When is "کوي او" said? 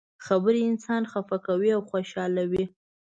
1.47-1.81